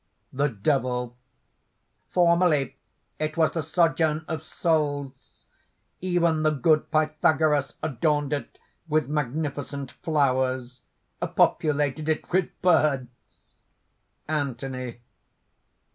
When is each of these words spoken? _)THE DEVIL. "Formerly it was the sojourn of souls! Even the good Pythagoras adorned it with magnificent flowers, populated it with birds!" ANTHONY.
_)THE 0.33 0.47
DEVIL. 0.47 1.15
"Formerly 2.09 2.75
it 3.19 3.37
was 3.37 3.51
the 3.51 3.61
sojourn 3.61 4.25
of 4.27 4.41
souls! 4.41 5.45
Even 5.99 6.41
the 6.41 6.49
good 6.49 6.89
Pythagoras 6.89 7.75
adorned 7.83 8.33
it 8.33 8.57
with 8.87 9.07
magnificent 9.09 9.91
flowers, 9.91 10.81
populated 11.19 12.09
it 12.09 12.31
with 12.31 12.49
birds!" 12.63 13.09
ANTHONY. 14.27 15.01